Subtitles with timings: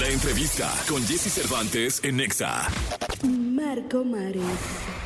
[0.00, 2.68] La entrevista con Jesse Cervantes en Nexa.
[3.22, 4.42] Marco Mares.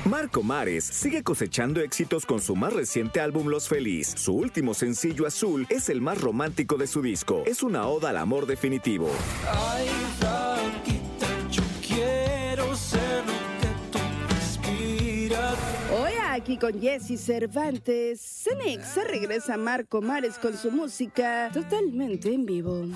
[0.04, 4.13] Marco Mares sigue cosechando éxitos con su más reciente álbum Los Feliz.
[4.17, 7.45] Su último sencillo Azul es el más romántico de su disco.
[7.47, 9.09] Es una oda al amor definitivo.
[9.48, 9.87] Ay,
[10.18, 13.98] flaquita, yo quiero ser lo que tú
[14.29, 15.59] respiras.
[15.93, 22.45] Hoy aquí con Jesse Cervantes, Cenex se regresa Marco Mares con su música totalmente en
[22.45, 22.86] vivo.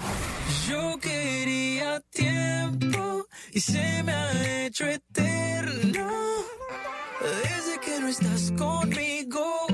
[0.69, 6.09] Yo quería tiempo y se me ha hecho eterno.
[7.43, 9.67] Desde que no estás conmigo,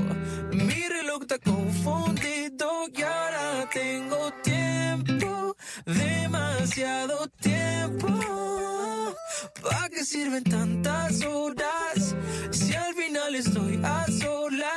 [0.52, 8.08] mi reloj está confundido y ahora tengo tiempo, demasiado tiempo.
[9.62, 12.16] ¿Para qué sirven tantas horas
[12.50, 14.69] si al final estoy a solas?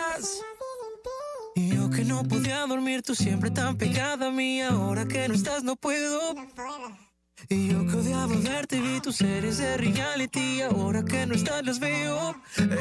[2.05, 6.35] No podía dormir, tú siempre tan pegada a mí, ahora que no estás no puedo.
[7.49, 11.79] Y yo que odiaba verte, vi tus series de reality, ahora que no estás las
[11.79, 12.35] veo.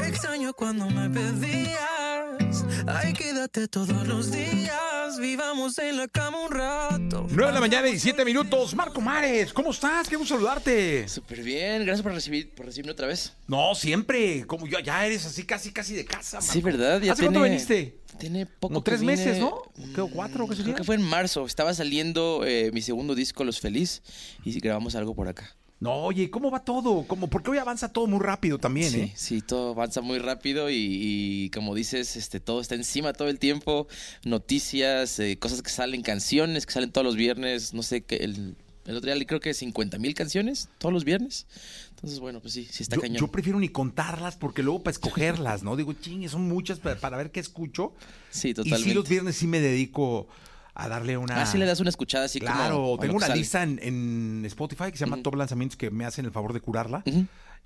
[0.06, 4.80] Extraño cuando me pedías, ay quédate todos los días,
[5.18, 7.26] vivamos en la cama un rato.
[7.28, 8.74] 9 de la mañana y 7 minutos.
[8.74, 10.08] Marco Mares, ¿cómo estás?
[10.08, 11.08] Qué gusto saludarte.
[11.08, 13.32] Súper bien, gracias por, recibir, por recibirme otra vez.
[13.46, 14.46] No, siempre.
[14.46, 16.40] Como yo, ya eres así casi, casi de casa.
[16.40, 16.78] Sí, Marco.
[16.78, 17.00] ¿verdad?
[17.00, 17.98] Ya ¿Hace cuánto viniste?
[18.18, 19.12] Tiene poco Como que tres vine.
[19.16, 19.62] meses, ¿no?
[19.94, 20.44] ¿Qué, cuatro?
[20.46, 20.74] ¿Qué Creo sería?
[20.74, 21.46] que fue en marzo.
[21.46, 24.02] Estaba saliendo eh, mi segundo disco, Los Feliz,
[24.44, 25.56] y grabamos algo por acá.
[25.82, 27.04] No, oye, ¿cómo va todo?
[27.08, 27.26] ¿Cómo?
[27.26, 29.12] Porque hoy avanza todo muy rápido también, sí, ¿eh?
[29.16, 33.40] sí, todo avanza muy rápido y, y como dices, este, todo está encima todo el
[33.40, 33.88] tiempo.
[34.24, 37.74] Noticias, eh, cosas que salen, canciones que salen todos los viernes.
[37.74, 38.54] No sé, que el,
[38.86, 41.48] el otro día creo que 50 mil canciones todos los viernes.
[41.90, 43.18] Entonces, bueno, pues sí, sí está Yo, cañón.
[43.18, 45.74] yo prefiero ni contarlas porque luego para escogerlas, ¿no?
[45.74, 47.92] Digo, chingue, son muchas para, para ver qué escucho.
[48.30, 48.88] Sí, Y totalmente.
[48.88, 50.28] sí, los viernes sí me dedico
[50.74, 51.42] a darle una...
[51.42, 52.52] Ah, sí le das una escuchada así como.
[52.54, 53.38] Claro, tengo que una sale.
[53.38, 55.22] lista en, en Spotify que se llama Ujú.
[55.24, 57.02] Top Lanzamientos que me hacen el favor de curarla.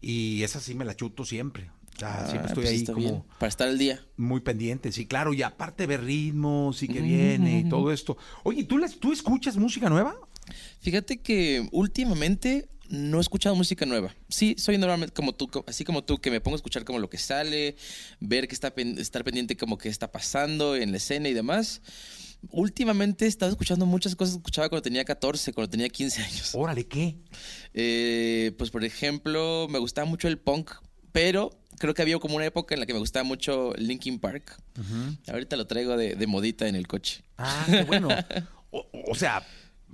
[0.00, 1.70] Y esa sí me la chuto siempre.
[1.96, 4.04] O sea, Ah, siempre estoy pues ahí como bien, Para estar al día.
[4.18, 5.32] muy pendiente, sí, claro.
[5.32, 8.18] Y aparte ver ritmos y que viene y todo esto.
[8.42, 10.14] Oye, ¿tú, las, ¿tú escuchas música nueva?
[10.80, 14.14] Fíjate que últimamente no he escuchado música nueva.
[14.28, 17.08] Sí, soy normalmente como tú, así como tú, que me pongo a escuchar como lo
[17.08, 17.76] que sale,
[18.20, 21.80] ver qué está estar pendiente como qué está pasando en la escena y demás.
[22.50, 26.54] Últimamente he estado escuchando muchas cosas que escuchaba cuando tenía 14, cuando tenía 15 años.
[26.54, 27.16] Órale, ¿qué?
[27.74, 30.70] Eh, pues por ejemplo, me gustaba mucho el punk,
[31.12, 34.56] pero creo que había como una época en la que me gustaba mucho Linkin Park.
[35.28, 37.22] Ahorita lo traigo de, de modita en el coche.
[37.38, 38.08] Ah, qué bueno.
[38.72, 39.46] O, o sea,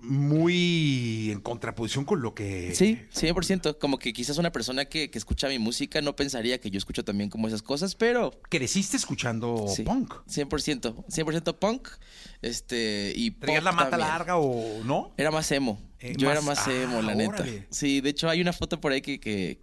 [0.03, 2.75] muy en contraposición con lo que...
[2.75, 3.79] Sí, 100%.
[3.79, 7.05] Como que quizás una persona que, que escucha mi música no pensaría que yo escucho
[7.05, 10.15] también como esas cosas, pero Creciste escuchando sí, punk.
[10.29, 11.07] 100%.
[11.07, 11.89] 100% punk.
[12.43, 14.09] Este, y ¿Traías pop la mata también.
[14.09, 15.15] larga o no?
[15.17, 15.81] Era más emo.
[16.01, 17.31] Eh, yo más- era más emo, ah, la neta.
[17.31, 17.67] órale.
[17.71, 19.61] Sí, de hecho hay una foto por ahí que, que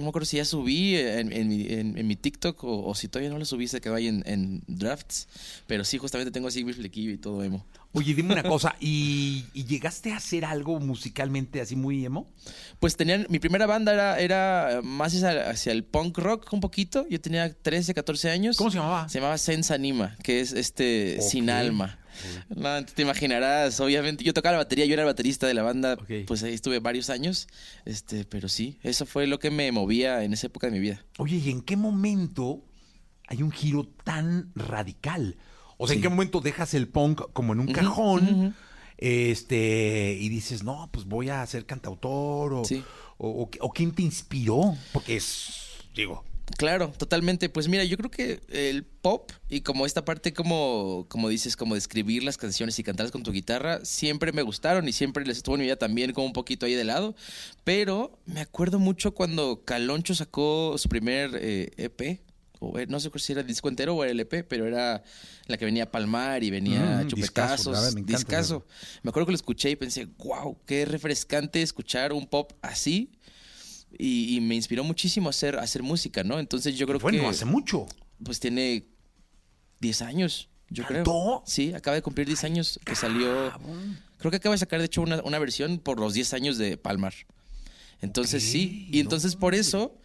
[0.00, 2.94] no me acuerdo si ya subí en, en mi, en- en mi TikTok o, o
[2.94, 5.28] si todavía no la subí, se quedó ahí en, drafts.
[5.66, 7.64] Pero sí, justamente tengo así mi flequillo y todo emo.
[7.92, 12.28] Oye, dime una cosa, ¿y, y llegaste a hacer algo musicalmente así muy emo?
[12.78, 17.06] Pues tenían, mi primera banda era, era más hacia, hacia el punk rock un poquito.
[17.08, 18.56] Yo tenía 13, 14 años.
[18.56, 19.08] ¿Cómo se llamaba?
[19.08, 21.98] Se llamaba Sense Anima, que es este sin alma.
[22.48, 24.24] No, te imaginarás, obviamente.
[24.24, 27.10] Yo tocaba la batería, yo era el baterista de la banda, pues ahí estuve varios
[27.10, 27.48] años.
[27.84, 31.04] Este, pero sí, eso fue lo que me movía en esa época de mi vida.
[31.18, 32.62] Oye, ¿y en qué momento
[33.28, 35.36] hay un giro tan radical?
[35.78, 38.54] O sea, ¿en qué momento dejas el punk como en un cajón?
[38.98, 42.84] Este, y dices, no, pues voy a ser cantautor, o, Sí.
[43.16, 45.54] o, o- o quién te inspiró, porque es,
[45.94, 46.22] digo,
[46.56, 47.48] Claro, totalmente.
[47.48, 51.74] Pues mira, yo creo que el pop y como esta parte como, como dices, como
[51.74, 55.38] de escribir las canciones y cantarlas con tu guitarra, siempre me gustaron y siempre les
[55.38, 57.14] estuvo en mi vida también como un poquito ahí de lado.
[57.64, 62.20] Pero me acuerdo mucho cuando Caloncho sacó su primer eh, EP.
[62.62, 65.02] O, eh, no sé si era el disco entero o era el EP, pero era
[65.46, 68.02] la que venía Palmar y venía Mm, Chupetazos, verdad, me.
[69.02, 73.10] Me acuerdo que lo escuché y pensé, wow, qué refrescante escuchar un pop así.
[73.98, 76.38] Y, y me inspiró muchísimo a hacer, a hacer música, ¿no?
[76.38, 77.86] Entonces yo creo bueno, que hace mucho.
[78.22, 78.84] pues tiene
[79.80, 81.04] 10 años, yo creo.
[81.04, 81.42] ¿Tanto?
[81.46, 83.52] Sí, acaba de cumplir 10 años que salió.
[84.18, 86.76] Creo que acaba de sacar, de hecho, una, una versión por los 10 años de
[86.76, 87.14] Palmar.
[88.02, 89.99] Entonces sí, y entonces por eso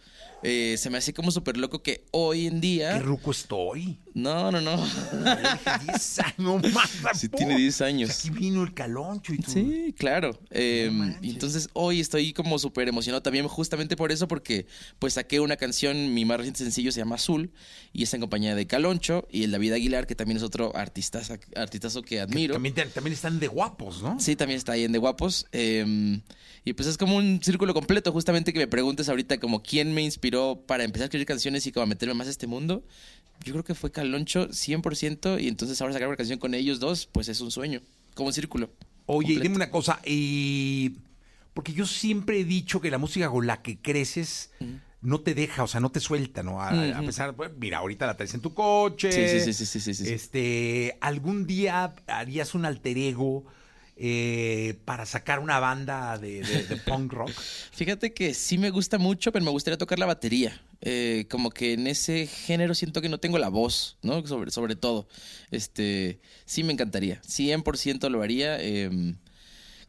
[0.48, 2.98] eh, se me hace como súper loco que hoy en Qué día...
[3.00, 3.98] ruco estoy.
[4.14, 4.76] No, no, no.
[4.76, 7.18] Yo dije, 10 años, más.
[7.20, 8.12] Sí, tiene 10 O años.
[8.14, 9.50] sea, aquí vino el caloncho y tú.
[9.50, 10.38] Sí, claro.
[10.50, 10.90] Eh,
[11.22, 14.66] entonces hoy estoy como súper emocionado también justamente por eso, porque
[14.98, 17.50] pues saqué una canción, mi más reciente sencillo se llama Azul,
[17.92, 21.34] y está en compañía de Caloncho y el David Aguilar, que también es otro artistazo,
[21.54, 22.54] artistazo que admiro.
[22.54, 24.18] También, también están de guapos, ¿no?
[24.20, 25.46] Sí, también está ahí en De Guapos.
[25.52, 26.20] eh,
[26.64, 30.02] y pues es como un círculo completo, justamente que me preguntes ahorita como quién me
[30.02, 30.35] inspiró
[30.66, 32.84] para empezar a escribir canciones y como a meterme más a este mundo.
[33.44, 37.06] Yo creo que fue Caloncho 100% y entonces ahora sacar una canción con ellos dos,
[37.06, 37.80] pues es un sueño,
[38.14, 38.70] como un círculo.
[39.06, 40.96] Oye, y dime una cosa, y
[41.54, 44.50] porque yo siempre he dicho que la música con la que creces
[45.00, 46.60] no te deja, o sea, no te suelta, ¿no?
[46.60, 49.12] A, pesar, pues, mira, ahorita la traes en tu coche.
[49.12, 50.12] Sí, sí, sí, sí, sí, sí, sí.
[50.12, 53.44] Este, algún día harías un alter ego
[53.96, 57.30] eh, para sacar una banda de, de- de punk rock.
[57.72, 60.60] Fíjate que sí me gusta mucho, pero me gustaría tocar la batería.
[60.82, 64.26] Eh, como que en ese género siento que no tengo la voz, ¿no?
[64.26, 65.08] Sobre, sobre todo.
[65.50, 67.20] Este, sí me encantaría.
[67.22, 68.58] 100% lo haría.
[68.60, 68.90] eh,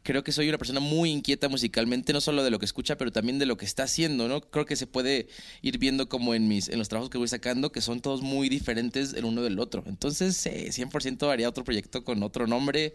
[0.08, 3.12] creo que soy una persona muy inquieta musicalmente, no solo de lo que escucha, pero
[3.12, 4.40] también de lo que está haciendo, ¿no?
[4.40, 5.28] Creo que se puede
[5.60, 8.48] ir viendo como en mis en los trabajos que voy sacando, que son todos muy
[8.48, 9.84] diferentes el uno del otro.
[9.86, 12.94] Entonces, sí, 100% haría otro proyecto con otro nombre,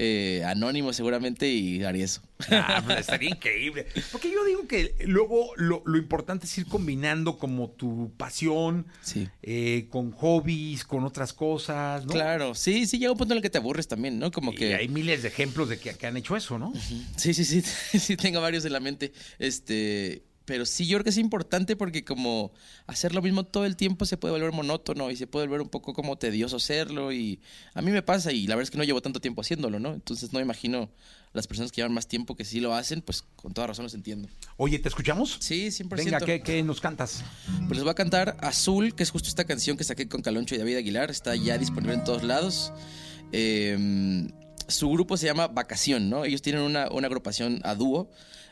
[0.00, 2.22] eh, anónimo seguramente, y haría eso.
[2.50, 3.86] Ah, pues, estaría increíble.
[4.12, 9.28] Porque yo digo que luego lo, lo importante es ir combinando como tu pasión Sí.
[9.42, 12.12] eh, con hobbies, con otras cosas, ¿no?
[12.12, 14.30] Claro, sí, sí, llega un punto en el que te aburres también, ¿no?
[14.30, 14.74] Como Y que...
[14.76, 16.72] hay miles de ejemplos de que, que han hecho eso, ¿no?
[17.16, 17.62] Sí, sí, sí,
[17.98, 19.12] sí, tengo varios en la mente.
[19.38, 22.52] Este, pero sí, yo creo que es importante porque como
[22.86, 25.68] hacer lo mismo todo el tiempo se puede volver monótono y se puede volver un
[25.68, 27.38] poco como tedioso hacerlo y
[27.74, 29.92] a mí me pasa y la verdad es que no llevo tanto tiempo haciéndolo, ¿no?
[29.92, 30.88] Entonces no me imagino
[31.34, 33.92] las personas que llevan más tiempo que sí lo hacen, pues con toda razón los
[33.92, 34.30] entiendo.
[34.56, 35.36] Oye, ¿te escuchamos?
[35.38, 35.96] Sí, 100%.
[35.96, 37.22] Venga, ¿qué, qué nos cantas?
[37.66, 40.54] Pues les voy a cantar Azul, que es justo esta canción que saqué con Caloncho
[40.54, 41.10] y David Aguilar.
[41.10, 42.72] Está ya disponible en todos lados.
[43.32, 44.30] Eh,
[44.68, 46.24] su grupo se llama Vacación, ¿no?
[46.24, 48.10] Ellos tienen una, una agrupación a dúo.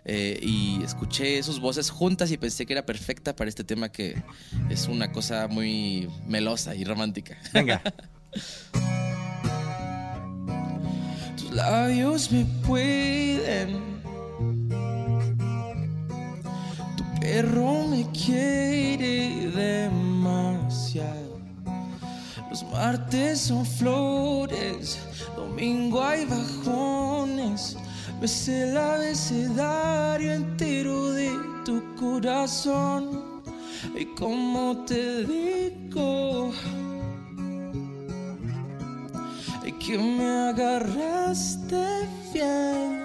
[0.08, 4.22] eh, y escuché sus voces juntas y pensé que era perfecta para este tema que
[4.70, 7.36] es una cosa muy melosa y romántica.
[7.52, 7.82] Venga.
[11.36, 13.96] Tus labios me pueden.
[16.96, 21.36] Tu perro me quiere demasiado.
[22.50, 24.98] Los martes son flores,
[25.56, 27.78] domingo hay bajones.
[28.20, 31.30] Me sé el abecedario entero de
[31.64, 33.42] tu corazón.
[33.98, 36.52] Y como te digo,
[39.78, 42.95] que me agarraste bien.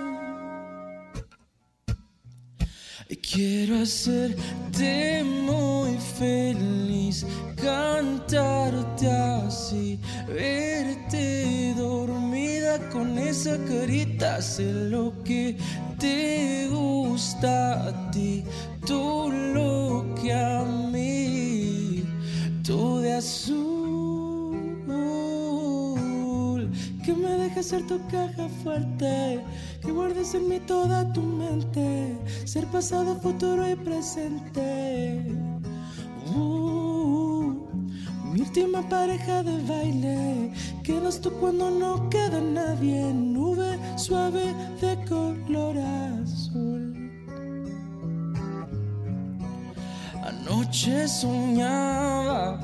[3.17, 7.25] Quiero hacerte muy feliz,
[7.55, 15.57] cantarte así, verte dormida con esa carita, sé lo que
[15.99, 18.43] te gusta a ti,
[18.85, 22.03] tú lo que a mí,
[22.63, 23.71] tú de azul,
[27.03, 29.41] que me dejes ser tu caja fuerte,
[29.81, 35.25] que guardes en mí toda tu mente, ser pasado, futuro y presente.
[36.35, 37.53] Uh,
[38.31, 45.77] mi última pareja de baile, quedas tú cuando no queda nadie, nube suave de color
[45.77, 47.11] azul.
[50.23, 52.59] Anoche soñaba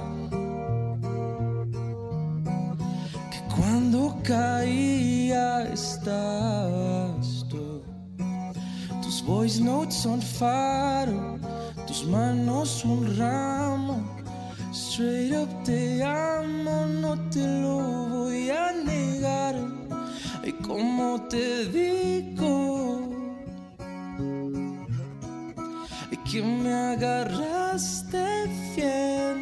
[3.32, 5.08] que cuando caía.
[5.78, 6.00] Tus
[9.28, 11.38] voice notes son faro,
[11.86, 13.98] tus manos son ramo.
[14.72, 19.56] Straight up te amo, no te lo voy a negar.
[20.44, 22.88] Y como te digo,
[26.30, 28.26] que me agarraste
[28.76, 29.38] bien.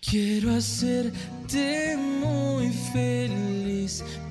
[0.00, 2.68] Quiero hacerte muy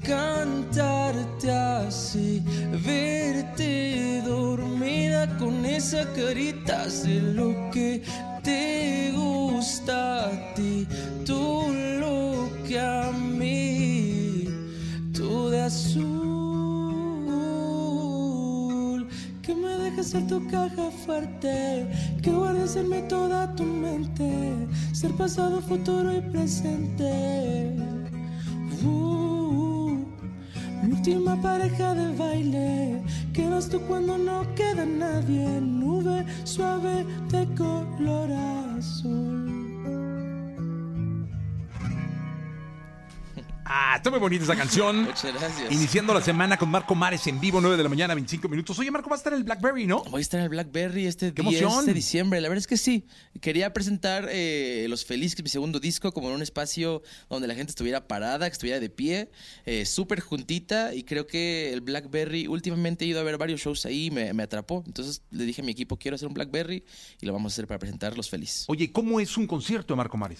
[0.03, 2.41] cantarte así,
[2.85, 8.01] verte dormida con esa carita, sé lo que
[8.43, 10.87] te gusta a ti,
[11.25, 11.65] tú
[11.99, 14.45] lo que a mí,
[15.13, 16.17] tú de azul,
[19.41, 21.87] que me dejes ser tu caja fuerte,
[22.21, 24.31] que guardes en mí toda tu mente,
[24.93, 27.75] ser pasado, futuro y presente.
[28.83, 29.20] Uh,
[31.01, 33.01] última pareja de baile,
[33.33, 38.29] quedas tú cuando no queda nadie, nube suave de color
[38.77, 39.40] azul.
[43.73, 45.03] Ah, está muy bonita esa canción.
[45.05, 45.71] Muchas gracias.
[45.71, 48.77] Iniciando la semana con Marco Mares en vivo, 9 de la mañana, 25 minutos.
[48.77, 50.03] Oye, Marco, va a estar en el Blackberry, ¿no?
[50.09, 51.85] Voy a estar en el Blackberry este ¡Qué 10 emoción!
[51.85, 52.41] de diciembre.
[52.41, 53.05] La verdad es que sí.
[53.39, 57.47] Quería presentar eh, Los Felices, que es mi segundo disco, como en un espacio donde
[57.47, 59.31] la gente estuviera parada, que estuviera de pie,
[59.65, 60.93] eh, súper juntita.
[60.93, 64.33] Y creo que el Blackberry, últimamente he ido a ver varios shows ahí y me,
[64.33, 64.83] me atrapó.
[64.85, 66.83] Entonces le dije a mi equipo, quiero hacer un Blackberry
[67.21, 68.65] y lo vamos a hacer para presentar Los Felices.
[68.67, 70.39] Oye, ¿cómo es un concierto de Marco Mares?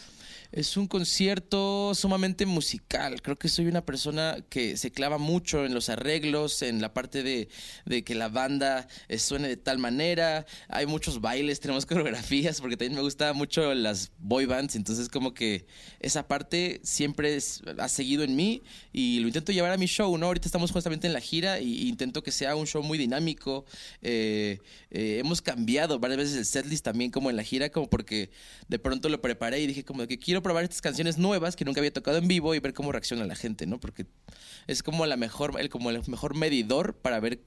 [0.52, 3.22] Es un concierto sumamente musical.
[3.22, 7.24] Creo que soy una persona que se clava mucho en los arreglos, en la parte
[7.24, 7.48] de,
[7.86, 10.46] de que la banda eh, suene de tal manera.
[10.68, 14.76] Hay muchos bailes, tenemos coreografías, porque también me gustan mucho las boy bands.
[14.76, 15.66] Entonces, como que
[16.02, 17.40] esa parte siempre
[17.78, 20.26] ha seguido en mí y lo intento llevar a mi show, ¿no?
[20.26, 23.66] Ahorita estamos justamente en la gira y, y intento que sea un show muy dinámico.
[24.02, 28.32] Eh, eh, hemos cambiado varias veces el setlist también, como en la gira, como porque
[28.68, 31.80] de pronto lo preparé y dije, como que quiero probar estas canciones nuevas que nunca
[31.80, 33.80] había tocado en vivo y ver cómo reacciona la gente, ¿no?
[33.80, 34.06] Porque
[34.68, 37.42] es como la mejor, el, como el mejor medidor para ver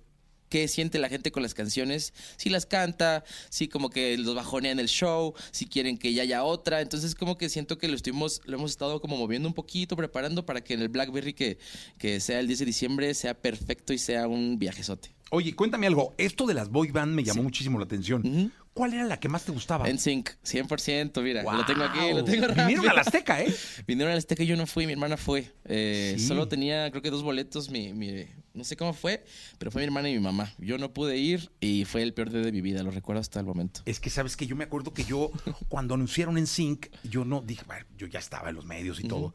[0.49, 4.73] qué siente la gente con las canciones, si las canta, si como que los bajonea
[4.73, 7.97] en el show, si quieren que ya haya otra, entonces como que siento que lo
[7.97, 11.59] estuvimos, lo hemos estado como moviendo un poquito, preparando para que en el Blackberry que,
[11.99, 15.15] que sea el 10 de diciembre sea perfecto y sea un viajezote.
[15.31, 16.15] Oye, cuéntame algo.
[16.19, 18.53] Esto de las boy band me llamó muchísimo la atención.
[18.75, 19.89] ¿Cuál era la que más te gustaba?
[19.89, 22.91] En Sync, 100%, mira, lo tengo aquí, lo tengo Vinieron rápido.
[22.91, 23.55] a la Azteca, ¿eh?
[23.87, 25.53] Vinieron al Azteca y yo no fui, mi hermana fue.
[25.65, 26.27] Eh, Sí.
[26.27, 29.25] Solo tenía, creo que dos boletos, mi, mi- no sé cómo fue,
[29.59, 30.53] pero fue mi hermana y mi mamá.
[30.59, 33.39] Yo no pude ir y fue el peor día de mi vida, lo recuerdo hasta
[33.39, 33.81] el momento.
[33.85, 35.31] Es que sabes que yo me acuerdo que yo,
[35.69, 39.05] cuando anunciaron en Sync, yo no dije, bueno, yo ya estaba en los medios y
[39.07, 39.35] todo.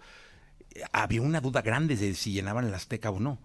[0.91, 3.39] Había una duda grande de si llenaban el Azteca o no.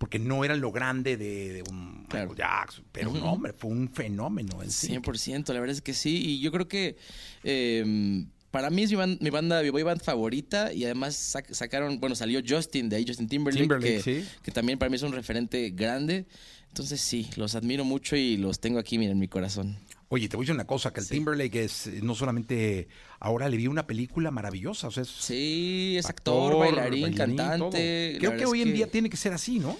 [0.00, 2.30] Porque no era lo grande de, de un Claro.
[2.30, 2.84] Michael Jackson.
[2.90, 5.04] Pero no, hombre, fue un fenómeno en Sync.
[5.04, 6.16] 100%, la verdad es que sí.
[6.24, 6.96] Y yo creo que
[7.44, 10.72] eh, para mí es mi, ban- mi banda, mi boy band favorita.
[10.72, 14.28] Y además sac- sacaron, bueno, salió Justin de ahí, Justin Timberlake, Timberlake, que, sí.
[14.42, 16.24] que también para mí es un referente grande.
[16.68, 19.76] Entonces sí, los admiro mucho y los tengo aquí, mira, en mi corazón.
[20.12, 22.88] Oye, te voy a decir una cosa, que el Timberlake es eh, no solamente...
[23.20, 28.16] Ahora le vi una película maravillosa, o sea, es Sí, es actor, bailarín, cantante.
[28.18, 29.76] Creo que hoy en día tiene que ser así, ¿no?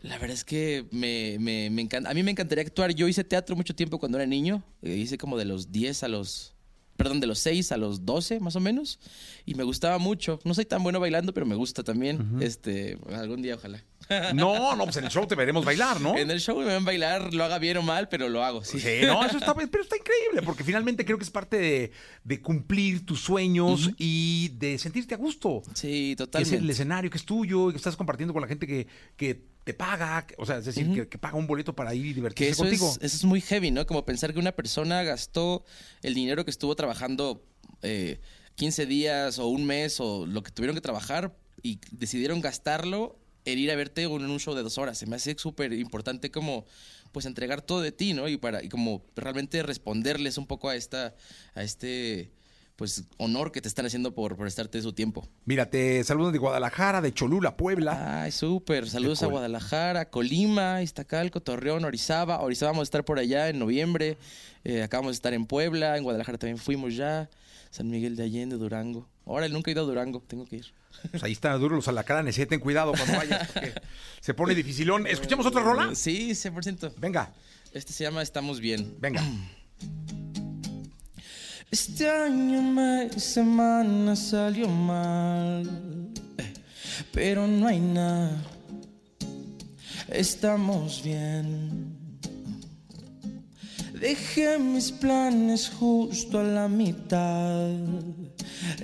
[0.00, 2.08] La verdad es que me, me, me encanta.
[2.10, 2.94] A mí me encantaría actuar.
[2.94, 4.62] Yo hice teatro mucho tiempo cuando era niño.
[4.80, 6.54] Eh, hice como de los 10 a los.
[6.96, 8.98] Perdón, de los 6 a los 12, más o menos.
[9.44, 10.38] Y me gustaba mucho.
[10.44, 12.38] No soy tan bueno bailando, pero me gusta también.
[12.40, 13.84] Este, algún día, ojalá.
[14.34, 16.16] No, no, pues en el show te veremos bailar, ¿no?
[16.16, 18.64] En el show me ven bailar, lo haga bien o mal, pero lo hago.
[18.64, 18.78] Sí.
[18.78, 21.92] Sí, no, eso está, pero está increíble, porque finalmente creo que es parte de,
[22.24, 25.62] de cumplir tus sueños y de sentirte a gusto.
[25.74, 26.56] Sí, Que es totalmente.
[26.58, 28.86] el escenario que es tuyo y que estás compartiendo con la gente que,
[29.16, 32.08] que te paga, o sea, es decir, que, que paga un boleto para ir y
[32.10, 32.88] Que divertirse eso contigo.
[32.92, 33.84] es, eso es muy heavy, ¿no?
[33.86, 35.64] Como pensar que una persona gastó
[36.02, 37.44] el dinero que estuvo trabajando
[37.82, 38.20] eh,
[38.54, 43.58] 15 días o un mes o lo que tuvieron que trabajar y decidieron gastarlo en
[43.58, 44.98] ir a verte en un show de dos horas.
[44.98, 46.66] Se me hace súper importante como
[47.12, 48.28] pues entregar todo de ti, ¿no?
[48.28, 51.14] Y para y como realmente responderles un poco a esta
[51.54, 52.30] a este
[52.76, 55.26] pues honor que te están haciendo por prestarte su tiempo.
[55.46, 58.22] Mira, te saludan de Guadalajara, de Cholula, Puebla.
[58.22, 58.88] Ay, súper.
[58.90, 59.26] Saludos a.
[59.26, 62.42] Guadalajara, Colima, Iztacalco, Torreón, Orizaba.
[62.42, 64.18] Orizaba vamos a estar por allá en noviembre.
[64.64, 65.96] Eh, acabamos de estar en Puebla.
[65.96, 67.30] En Guadalajara también fuimos ya.
[67.70, 69.08] San Miguel de Allende, Durango.
[69.24, 70.22] Ahora nunca he ido a Durango.
[70.26, 70.66] Tengo que ir.
[71.10, 73.74] Pues ahí están duros los alacranes, eh, ten cuidado cuando vayas, porque
[74.20, 75.06] se pone dificilón.
[75.06, 75.94] ¿Escuchamos otra rola?
[75.94, 76.94] Sí, 100%.
[76.98, 77.32] Venga,
[77.72, 78.94] Este se llama Estamos Bien.
[78.98, 79.22] venga.
[81.70, 85.68] Este año mi semana salió mal,
[87.12, 88.40] pero no hay nada.
[90.08, 92.06] Estamos bien.
[94.00, 97.68] Dejé mis planes justo a la mitad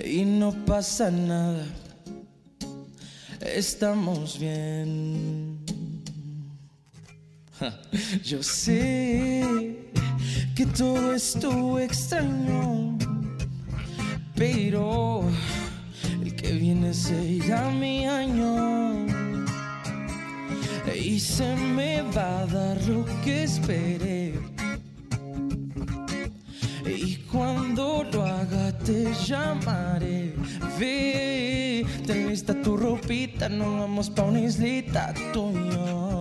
[0.03, 1.65] y no pasa nada.
[3.41, 5.59] Estamos bien.
[8.23, 9.77] Yo sé
[10.55, 12.97] que todo estuvo extraño,
[14.35, 15.23] pero
[16.21, 19.05] el que viene será mi año
[20.95, 24.33] y se me va a dar lo que esperé.
[26.85, 30.33] Y cuando lo haga te llamaré.
[30.79, 31.42] Ve,
[32.05, 36.13] ten lista tu ropita, nos vamos pa' una islita tú y yo.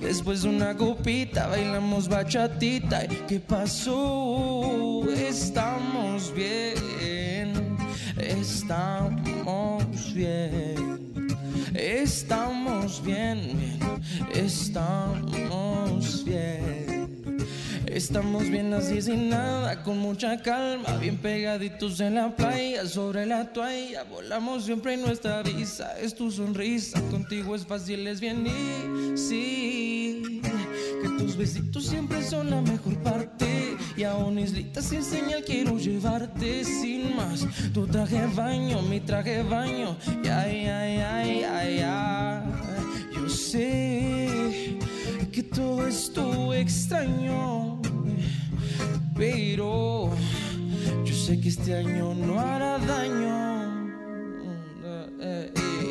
[0.00, 3.06] Después de una copita bailamos bachatita.
[3.28, 5.04] ¿Qué pasó?
[5.10, 7.76] Estamos bien,
[8.18, 11.28] estamos bien,
[11.74, 13.80] estamos bien, bien,
[14.34, 16.61] estamos bien.
[18.02, 23.52] Estamos bien así sin nada, con mucha calma, bien pegaditos en la playa, sobre la
[23.52, 29.16] toalla, volamos siempre en nuestra visa, es tu sonrisa, contigo es fácil, es bien y
[29.16, 30.42] sí,
[31.00, 35.78] que tus besitos siempre son la mejor parte, y a una islita sin señal quiero
[35.78, 42.44] llevarte sin más, tu traje baño, mi traje baño, ya, ya, ya, ya, ya,
[43.14, 44.76] yo sé
[45.30, 47.80] que todo esto extraño,
[49.22, 50.10] pero
[51.04, 53.92] yo sé que este año no hará daño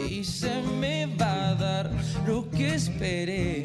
[0.09, 1.91] y se me va a dar
[2.27, 3.63] lo que esperé.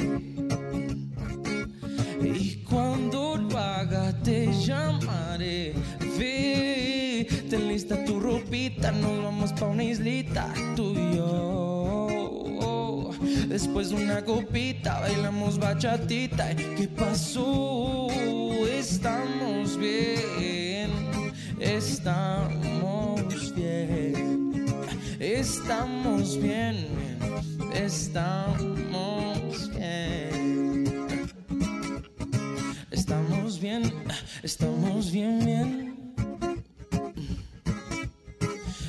[2.22, 5.74] Y cuando lo te llamaré.
[6.16, 10.46] Ve, ten lista tu ropita, nos vamos pa' una islita,
[10.76, 13.10] tú y yo.
[13.48, 16.54] Después de una copita, bailamos bachatita.
[16.54, 18.06] ¿Qué pasó?
[18.78, 19.35] Estamos
[21.76, 24.64] estamos bien,
[25.20, 26.86] estamos bien,
[27.74, 30.86] estamos bien.
[32.90, 33.92] Estamos bien,
[34.42, 36.14] estamos bien, bien.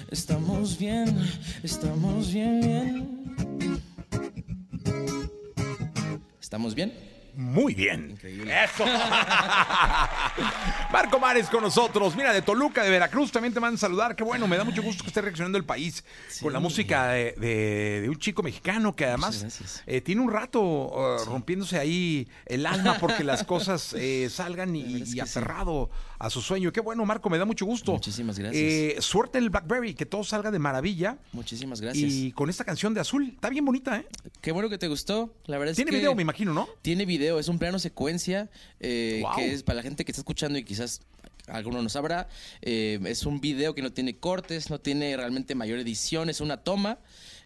[0.09, 1.17] Estamos bien,
[1.63, 3.81] estamos bien, bien.
[6.39, 7.16] ¿Estamos bien?
[7.47, 8.11] Muy bien.
[8.11, 8.53] Increíble.
[8.63, 8.85] Eso.
[10.91, 12.15] Marco Mares con nosotros.
[12.15, 14.15] Mira, de Toluca, de Veracruz, también te mandan saludar.
[14.15, 16.03] Qué bueno, me da mucho gusto que esté reaccionando el país
[16.41, 20.61] con la música de, de- de un chico mexicano que además eh, tiene un rato
[20.61, 25.89] uh, rompiéndose ahí el alma porque las cosas eh, salgan y, y que aferrado
[26.19, 26.71] a su sueño.
[26.71, 27.91] Qué bueno, Marco, me da mucho gusto.
[27.93, 28.63] Muchísimas gracias.
[28.63, 31.17] Eh, suerte el Blackberry, que todo salga de maravilla.
[31.31, 32.11] Muchísimas gracias.
[32.11, 34.07] Y con esta canción de azul, está bien bonita, ¿eh?
[34.41, 35.33] Qué bueno que te gustó.
[35.45, 36.67] La verdad es Tiene que video, me imagino, ¿no?
[36.81, 39.35] Tiene video, es un plano secuencia eh, Wow.
[39.35, 41.01] que es para la gente que está escuchando y quizás
[41.47, 42.27] alguno no sabrá.
[42.61, 46.57] eh, es un video que no tiene cortes, no tiene realmente mayor edición, es una
[46.57, 46.99] toma.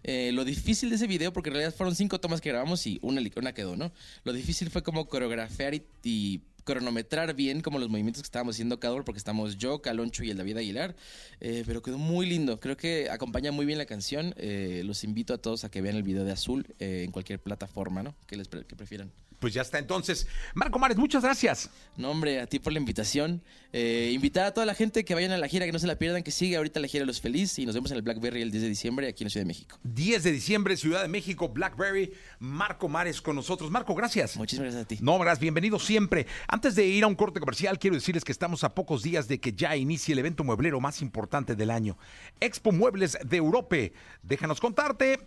[0.04, 2.98] Eh, lo difícil de ese video, porque en realidad fueron cinco tomas que grabamos y
[3.02, 3.92] una, una quedó, ¿no?
[4.24, 8.80] Lo difícil fue como coreografiar y, y cronometrar bien como los movimientos que estábamos haciendo
[8.80, 10.96] cada uno, porque estamos yo, Caloncho y el David Aguilar.
[11.40, 12.58] Eh, pero quedó muy lindo.
[12.58, 14.34] Creo que acompaña muy bien la canción.
[14.36, 17.38] Eh, los invito a todos a que vean el video de Azul eh, en cualquier
[17.38, 18.16] plataforma, ¿no?
[18.26, 19.12] Que les pre- que prefieran.
[19.42, 19.80] Pues ya está.
[19.80, 21.68] Entonces, Marco Mares, muchas gracias.
[21.96, 23.42] No, hombre, a ti por la invitación.
[23.72, 25.96] Eh, invitar a toda la gente que vayan a la gira, que no se la
[25.96, 28.40] pierdan, que sigue ahorita la gira de Los Feliz y nos vemos en el Blackberry
[28.40, 29.80] el 10 de diciembre aquí en la Ciudad de México.
[29.82, 33.68] 10 de diciembre, Ciudad de México, Blackberry, Marco Mares con nosotros.
[33.72, 34.36] Marco, gracias.
[34.36, 34.98] Muchísimas gracias a ti.
[35.00, 36.28] No, gracias, bienvenido siempre.
[36.46, 39.40] Antes de ir a un corte comercial, quiero decirles que estamos a pocos días de
[39.40, 41.98] que ya inicie el evento mueblero más importante del año,
[42.38, 43.92] Expo Muebles de Europe.
[44.22, 45.18] Déjanos contarte.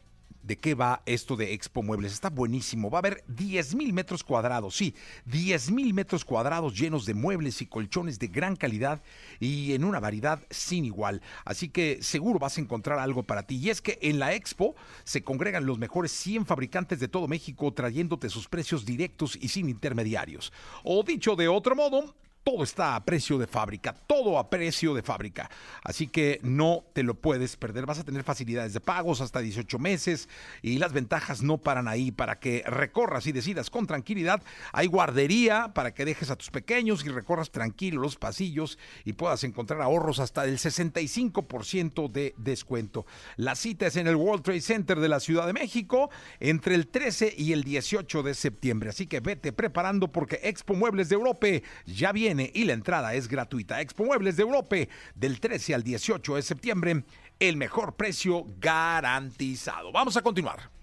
[0.45, 2.13] ¿De qué va esto de Expo Muebles?
[2.13, 2.91] Está buenísimo.
[2.91, 4.93] Va a haber 10 mil metros cuadrados, sí,
[5.25, 9.01] 10 mil metros cuadrados llenos de muebles y colchones de gran calidad
[9.39, 11.23] y en una variedad sin igual.
[11.45, 13.55] Así que seguro vas a encontrar algo para ti.
[13.55, 17.73] Y es que en la Expo se congregan los mejores 100 fabricantes de todo México
[17.73, 20.53] trayéndote sus precios directos y sin intermediarios.
[20.83, 22.13] O dicho de otro modo,
[22.45, 25.49] todo está a precio de fábrica, todo a precio de fábrica.
[25.83, 27.87] Así que no te lo puedes perder.
[27.87, 30.29] Vas a tener facilidades de pagos hasta 18 meses
[30.61, 34.43] y las ventajas no paran ahí para que recorras y decidas con tranquilidad.
[34.73, 39.43] Hay guardería para que dejes a tus pequeños y recorras tranquilo los pasillos y puedas
[39.43, 43.07] encontrar ahorros hasta del 65% de descuento.
[43.37, 46.89] La cita es en el World Trade Center de la Ciudad de México entre el
[46.89, 48.89] 13 y el 18 de septiembre.
[48.91, 51.47] Así que vete preparando porque Expo Muebles de Europa
[51.87, 53.81] ya viene y la entrada es gratuita.
[53.81, 54.75] Expo Muebles de Europa
[55.15, 57.03] del 13 al 18 de septiembre,
[57.39, 59.91] el mejor precio garantizado.
[59.91, 60.74] Vamos a continuar.